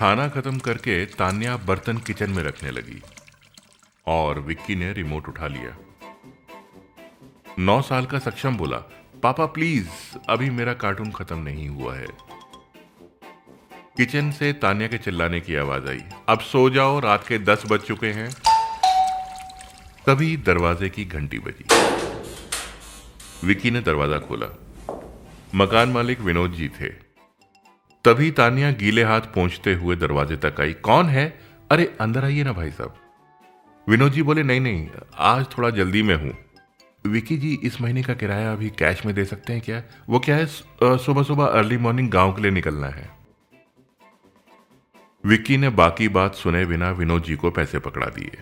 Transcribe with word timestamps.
खाना 0.00 0.28
खत्म 0.28 0.58
करके 0.58 1.06
तान्या 1.06 1.56
बर्तन 1.56 1.98
किचन 1.98 2.30
में 2.30 2.42
रखने 2.42 2.70
लगी 2.70 3.02
और 4.06 4.40
विक्की 4.40 4.74
ने 4.74 4.92
रिमोट 4.92 5.28
उठा 5.28 5.46
लिया। 5.46 5.78
नौ 7.58 7.82
साल 7.82 8.06
का 8.06 8.18
सक्षम 8.18 8.56
बोला, 8.56 8.76
पापा, 9.22 9.46
प्लीज़, 9.46 9.88
अभी 10.28 10.50
मेरा 10.50 10.74
कार्टून 10.74 11.10
खत्म 11.10 11.38
नहीं 11.38 11.68
हुआ 11.68 11.94
है। 11.94 12.06
किचन 13.96 14.30
से 14.30 14.52
तान्या 14.52 14.88
के 14.88 14.98
चिल्लाने 14.98 15.40
की 15.40 15.56
आवाज़ 15.56 15.88
आई। 15.88 16.02
अब 16.28 16.40
सो 16.40 16.70
जाओ, 16.70 17.00
रात 17.00 17.26
के 17.28 17.38
दस 17.38 17.62
बज 17.66 17.80
चुके 17.80 18.12
हैं। 18.12 18.30
तभी 20.06 20.36
दरवाजे 20.36 20.88
की 20.88 21.04
घंटी 21.04 21.38
बजी। 21.38 21.64
विक्की 23.46 23.70
ने 23.70 23.80
दरवाज़ा 23.80 24.18
खोला। 24.18 24.58
मकान 25.54 25.88
मालिक 25.88 26.20
विनोद 26.20 26.52
जी 26.52 26.68
थे। 26.68 27.09
तभी 28.04 28.30
तानिया 28.30 28.72
गीले 28.72 29.02
हाथ 29.02 29.20
पहुँचते 29.20 29.74
हुए 29.74 29.96
दरवाजे 29.96 30.36
तक 30.36 30.60
आई। 30.60 30.72
कौन 30.72 31.06
है? 31.06 31.40
अरे, 31.70 31.96
अंदर 32.00 32.24
आइए 32.24 32.44
ना 32.44 32.52
भाई 32.52 32.70
साहब। 32.70 32.94
विनोद 33.88 34.12
जी 34.12 34.22
बोले, 34.22 34.42
नहीं 34.42 34.60
नहीं, 34.60 34.88
आज 35.18 35.46
थोड़ा 35.58 35.70
जल्दी 35.70 36.02
में 36.02 36.14
हूँ। 36.14 36.38
विकी 37.06 37.36
जी, 37.36 37.60
इस 37.62 37.80
महीने 37.80 38.02
का 38.02 38.14
किराया 38.14 38.52
अभी 38.52 38.70
कैश 38.70 39.06
में 39.06 39.14
दे 39.14 39.24
सकते 39.24 39.52
हैं 39.52 39.62
क्या? 39.62 39.82
वो 40.08 40.18
क्या 40.18 40.36
है 40.36 40.46
सुबह 40.46 41.22
सुबह 41.22 41.44
अर्ली 41.44 41.78
मॉर्निंग 41.78 42.10
गाँव 42.10 42.32
के 42.32 42.42
लिए 42.42 42.50
निकलना 42.50 42.86
है। 42.86 43.10
विक्की 45.24 45.56
ने 45.56 45.68
बाकी 45.68 46.08
बात 46.08 46.34
सुने 46.34 46.66
बिना 46.66 46.90
विनोद 46.90 47.22
जी 47.22 47.36
को 47.36 47.50
पैसे 47.50 47.78
पकड़ा 47.78 48.06
दिए। 48.06 48.38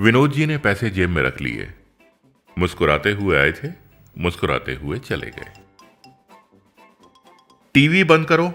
विनोद 0.00 0.30
जी 0.30 0.46
ने 0.46 0.58
पैसे 0.58 0.90
जेब 0.90 1.10
में 1.10 1.22
रख 1.22 1.40
लिए। 1.40 1.72
मुस्कुराते 2.58 3.12
हुए 3.12 3.38
आए 3.38 3.52
थे, 3.52 3.68
मुस्कुराते 4.18 4.74
हुए 4.74 4.98
चले 4.98 5.26
गए। 5.26 5.67
टीवी 7.78 8.04
बंद 8.04 8.26
करो। 8.26 8.48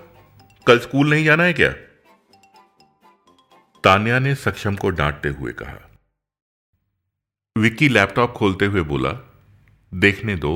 कल 0.67 0.79
स्कूल 0.79 1.09
नहीं 1.09 1.25
जाना 1.25 1.43
है 1.43 1.53
क्या? 1.53 1.69
तान्या 3.83 4.19
ने 4.19 4.35
सक्षम 4.35 4.75
को 4.75 4.89
डांटते 4.89 5.29
हुए 5.29 5.51
कहा। 5.51 5.99
विक्की 7.57 7.89
लैपटॉप 7.89 8.33
खोलते 8.33 8.65
हुए 8.65 8.81
बोला, 8.81 9.11
देखने 9.93 10.35
दो 10.35 10.53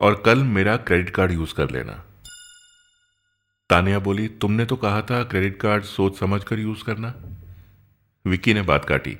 और 0.00 0.22
कल 0.26 0.38
मेरा 0.38 0.76
क्रेडिट 0.76 1.14
कार्ड 1.14 1.32
यूज़ 1.32 1.54
कर 1.54 1.70
लेना। 1.70 1.92
तानिया 3.70 3.98
बोली, 3.98 4.28
तुमने 4.28 4.64
तो 4.64 4.76
कहा 4.76 5.02
था 5.02 5.24
क्रेडिट 5.24 5.60
कार्ड 5.60 5.84
सोच 5.84 6.18
समझ 6.18 6.44
कर 6.44 6.58
यूज़ 6.58 6.84
करना। 6.84 7.14
विक्की 8.26 8.54
ने 8.54 8.62
बात 8.62 8.84
काटी, 8.84 9.16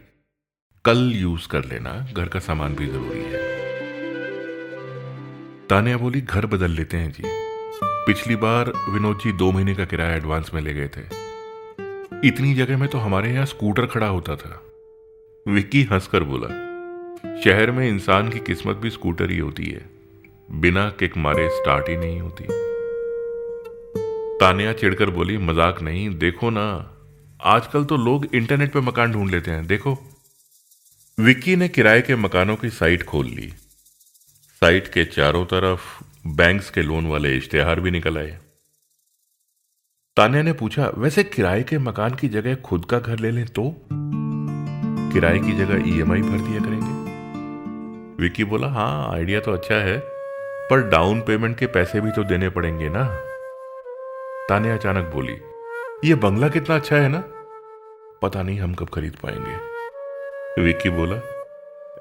कल 0.84 1.12
यूज़ 1.12 1.48
कर 1.48 1.65
लेना, 1.65 1.92
घर 2.12 2.28
का 2.28 2.41
सामान 2.41 2.75
भी 2.75 2.87
ज़रूरी 2.87 3.22
है। 3.22 3.41
तानिया 5.69 5.97
बोली, 5.97 6.20
घर 6.20 6.47
बदल 6.47 6.70
लेते 6.70 6.97
हैं 6.97 7.12
जी। 7.12 7.42
पिछली 7.83 8.36
बार 8.36 8.72
विनोद 8.88 9.19
जी 9.19 9.33
दो 9.33 9.52
महीने 9.52 9.75
का 9.75 9.84
किराया 9.84 10.16
एडवांस 10.16 10.50
में 10.55 10.61
ले 10.62 10.75
गए 10.75 10.88
थे। 10.88 11.00
इतनी 12.28 12.55
जगह 12.55 12.78
में 12.78 12.88
तो 12.88 12.98
हमारे 12.98 13.33
यहाँ 13.33 13.47
स्कूटर 13.47 13.86
खड़ा 13.86 14.06
होता 14.06 14.36
था। 14.36 14.62
विक्की 15.47 15.83
हंसकर 15.83 16.22
बोला, 16.22 16.48
शहर 17.41 17.70
में 17.70 17.88
इंसान 17.88 18.28
की 18.28 18.38
किस्मत 18.38 18.77
भी 18.77 18.91
स्कूटर 18.91 19.30
ही 19.30 19.38
होती 19.38 19.64
है। 19.64 19.91
बिना 20.50 20.88
किक 20.91 21.16
मारे 21.16 21.48
स्टार्ट 21.48 21.88
ही 21.88 21.97
नहीं 21.97 22.20
होती। 22.20 22.44
तानिया 24.41 24.72
चिढ़कर 24.72 25.10
बोली, 25.10 25.38
मज़ाक 25.38 25.83
नहीं, 25.83 26.19
देखो 26.19 26.50
ना। 26.50 26.69
आजकल 27.44 27.84
तो 27.84 27.97
लोग 27.97 28.27
इंटरनेट 28.34 28.72
पे 28.72 28.80
मकान 28.80 29.12
ढूंढ 29.12 29.30
लेते 29.30 29.50
हैं, 29.50 29.66
देखो। 29.66 29.98
विक्की 31.19 31.56
ने 31.56 31.69
किराए 31.69 32.00
के 32.00 32.16
मकानों 32.16 32.56
की 32.56 32.70
साइट 32.70 33.03
खोल 33.03 33.27
ली। 33.27 33.53
साइट 34.62 34.88
के 34.88 35.05
चारों 35.05 35.44
तरफ़ 35.44 35.80
बैंक्स 36.25 36.70
के 36.70 36.83
लोन 36.83 37.06
वाले 37.06 37.37
इश्तेहार 37.37 37.81
भी 37.81 37.91
निकल 37.91 38.19
आए। 38.19 38.39
तान्या 40.17 40.42
ने 40.42 40.53
पूछा, 40.53 40.91
वैसे 40.97 41.25
किराए 41.25 41.62
के 41.62 41.78
मकान 41.78 42.15
की 42.15 42.28
जगह 42.28 42.55
खुद 42.55 42.84
का 42.84 42.98
घर 42.98 43.19
ले 43.19 43.31
लें 43.31 43.47
तो? 43.47 43.62
किराए 45.12 45.38
की 45.38 45.53
जगह 45.53 45.88
ईएमआई 45.88 46.22
भर 46.22 46.38
दिया 46.38 46.60
करेंगे? 46.60 46.93
विकी 48.22 48.44
बोला 48.44 48.69
हाँ 48.69 49.12
आइडिया 49.12 49.41
तो 49.41 49.53
अच्छा 49.53 49.75
है, 49.75 49.99
पर 50.71 50.88
डाउन 50.88 51.21
पेमेंट 51.21 51.59
के 51.59 51.66
पैसे 51.66 52.00
भी 52.00 52.10
तो 52.10 52.25
देने 52.25 52.49
पड़ेंगे 52.49 52.89
ना? 52.89 53.04
तान्या 54.49 54.75
अचानक 54.75 55.12
बोली, 55.15 55.37
ये 56.09 56.15
बंगला 56.15 56.49
कितना 56.49 56.77
अच्छा 56.77 56.97
है 56.97 57.09
ना? 57.09 57.25
पता 58.22 58.43
नहीं 58.43 58.60
हम 58.60 58.75
कब 58.75 58.89
खरीद 58.89 59.16
पाएँगे। 59.22 60.62
विक्की 60.62 60.91
बोला, 60.91 61.21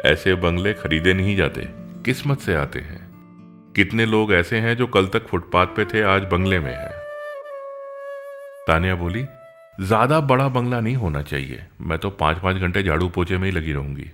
ऐसे 0.05 0.35
बंगले 0.35 0.73
खरीदे 0.73 1.13
नहीं 1.13 1.37
जाते, 1.37 1.67
किस्मत 2.05 2.39
से 2.39 2.55
आते 2.55 2.79
हैं। 2.79 3.10
कितने 3.75 4.05
लोग 4.05 4.33
ऐसे 4.33 4.59
हैं 4.59 4.77
जो 4.77 4.87
कल 4.87 5.07
तक 5.07 5.27
फुटपाथ 5.27 5.67
पे 5.67 5.85
थे, 5.85 6.01
आज 6.01 6.21
बंगले 6.21 6.59
में 6.59 6.75
है? 6.75 6.89
तानिया 8.67 8.95
बोली, 8.95 9.25
ज़्यादा 9.81 10.19
बड़ा 10.19 10.49
बंगला 10.49 10.79
नहीं 10.79 10.95
होना 10.95 11.21
चाहिए। 11.21 11.63
मैं 11.81 11.99
तो 11.99 12.09
पाँच 12.09 12.37
पाँच 12.37 12.57
घंटे 12.57 12.83
झाड़ू 12.83 13.09
पोछे 13.09 13.37
में 13.37 13.45
ही 13.45 13.51
लगी 13.51 13.73
रहूँगी। 13.73 14.11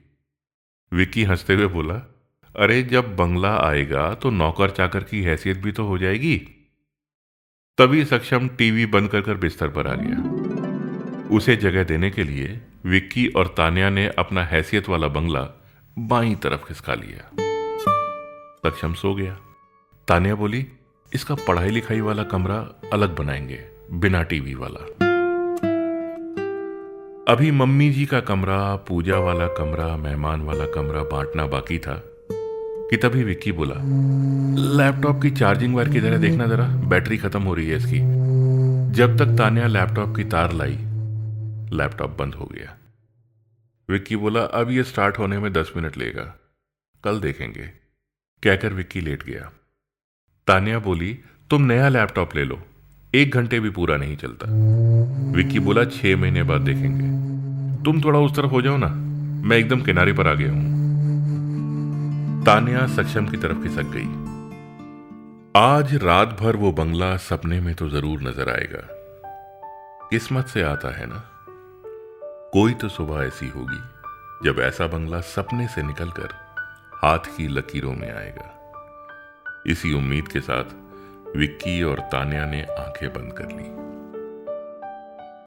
विक्की 0.94 1.24
हँसते 1.24 1.54
हुए 1.54 1.68
बोला, 1.68 1.96
अरे, 2.56 2.84
जब 2.84 3.16
बंगला 3.16 3.58
आएगा 3.58 4.14
तो 4.14 4.30
नौकर 4.30 4.70
चाकर 4.70 5.04
की 5.04 5.22
हैसियत 5.22 5.58
भी 5.58 5.72
तो 5.72 5.86
हो 5.86 5.98
जाएगी। 5.98 6.38
तभी 7.78 8.06
सक्षम 8.06 8.48
टीवी 8.48 8.86
बंद 8.86 9.10
कर 9.10 9.22
कर 9.22 9.34
बिस्तर 9.34 9.68
पर 9.68 9.88
आ 9.88 9.96
गया। 9.96 10.48
उसे 11.36 11.56
जगह 11.56 11.84
देने 11.84 12.12
के 12.12 12.24
लिए 12.24 12.62
विक्की 12.86 13.28
और 13.28 13.48
तानिया 13.48 13.90
ने 13.90 14.08
अपना 14.08 14.44
हैसियत 14.44 14.90
वाला 14.90 15.08
बंगला 15.08 15.62
बाई 16.00 16.36
तरफ़ 16.36 16.68
खिसका 16.68 16.94
लिया। 16.94 17.32
सक्षम 18.58 18.94
सो 18.94 19.16
गया। 19.16 19.40
तानिया 20.08 20.36
बोली, 20.36 20.68
इसका 21.14 21.36
पढ़ाई 21.36 21.70
लिखाई 21.70 22.02
वाला 22.02 22.24
कमरा 22.24 22.82
अलग 22.94 23.16
बनाएँगे, 23.16 23.60
बिना 23.92 24.24
टीवी 24.24 24.54
वाला। 24.54 24.80
अभी 27.34 27.52
मम्मी 27.52 27.90
जी 27.90 28.06
का 28.06 28.20
कमरा, 28.20 28.76
पूजा 28.76 29.18
वाला 29.18 29.48
कमरा, 29.48 29.98
मेहमान 29.98 30.42
वाला 30.42 30.66
कमरा 30.66 31.04
बांटना 31.04 31.48
बाकी 31.48 31.80
था, 31.80 32.04
कि 32.90 32.98
तभी 32.98 33.24
विक्की 33.24 33.52
बोला, 33.52 33.76
लैपटॉप 34.78 35.22
की 35.22 35.32
चार्जिंग 35.32 35.76
वायर 35.76 35.90
की 35.90 36.02
तरह 36.02 36.18
देखना 36.18 36.48
जरा, 36.48 36.68
बैटरी 36.68 37.18
खत्म 37.18 37.44
हो 37.44 37.54
रही 37.54 37.70
है 37.70 37.78
इसकी। 37.78 38.00
जब 38.92 39.18
तक 39.18 39.26
तानिया 39.26 39.68
लैपटॉप 39.68 40.16
की 40.16 40.24
तार 40.24 40.54
लाई, 40.54 40.78
लैपटॉप 41.78 42.18
बंद 42.20 42.36
हो 42.36 42.46
गया। 42.46 42.78
विक्की 43.90 44.16
बोला, 44.16 44.42
अब 44.42 44.72
ये 44.72 44.84
स्टार्ट 44.84 45.20
होने 45.20 45.40
में 45.40 45.54
दस 45.54 45.72
मिनट 45.78 45.98
लेगा, 45.98 46.40
कल 47.04 47.20
देखेंगे। 47.20 47.68
कहकर 48.44 48.74
विक्की 48.74 49.02
लेट 49.02 49.24
गया। 49.24 49.52
तानिया 50.48 50.80
बोली, 50.80 51.20
तुम 51.50 51.62
नया 51.62 51.90
लैपटॉप 51.90 52.36
ले 52.36 52.44
लो। 52.44 52.60
एक 53.16 53.34
घंटे 53.34 53.60
भी 53.60 53.70
पूरा 53.70 53.98
नहीं 53.98 54.18
चलता। 54.18 54.46
विक्की 55.32 55.60
बोला, 55.60 55.84
छह 55.86 56.18
महीने 56.18 56.44
बाद 56.44 56.62
देखेंगे। 56.62 57.08
तुम 57.84 58.02
थोड़ा 58.04 58.20
उस 58.20 58.36
तरफ़ 58.36 58.52
हो 58.52 58.62
जाओ 58.62 58.78
ना। 58.78 58.88
मैं 59.48 59.58
एकदम 59.58 59.82
किनारे 59.82 60.14
पर 60.14 60.28
आ 60.28 60.34
गया 60.34 60.52
हूँ। 60.52 60.76
तानिया 62.46 62.88
सक्षम 62.88 63.28
की 63.28 63.38
तरफ़ 63.38 63.64
खिसक 63.64 63.92
गई। 63.96 64.08
आज 65.56 65.96
रात 65.96 66.38
भर 66.42 66.56
वो 66.56 66.72
बंगला 66.72 67.18
सपने 67.18 67.60
में 67.60 67.76
तो 67.76 67.90
ज़रूर 67.90 68.22
नज़र 68.22 68.50
आएगा। 68.50 68.88
किस्मत 70.10 70.48
से 70.48 70.62
आता 70.62 70.98
है 70.98 71.06
ना? 71.06 71.24
कोई 72.54 72.74
तो 72.74 72.90
सुबह 72.90 73.24
ऐसी 73.24 73.48
होगी, 73.48 73.82
जब 74.46 74.60
ऐसा 74.60 74.88
बंगला 74.88 75.20
सपने 75.20 75.68
से 75.68 75.84
निकलकर 75.84 76.30
हाथ 76.94 77.38
की 77.38 77.48
लकीरों 77.48 77.94
में 77.94 78.12
आएगा। 78.12 78.54
इसी 79.68 79.94
उम्मीद 79.94 80.28
के 80.28 80.40
साथ 80.40 80.64
विक्की 81.38 81.84
और 81.84 82.00
तानिया 82.00 82.46
ने 82.46 82.62
आँखें 82.64 83.14
बंद 83.14 83.34
कर 83.34 83.46
ली। 83.46 83.97